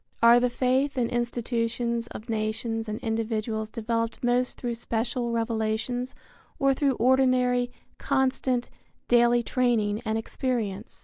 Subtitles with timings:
[0.23, 6.15] Are the faith and institutions of nations and individuals developed most through special revelations
[6.57, 8.71] or through ordinary, constant,
[9.07, 10.99] daily training and experience?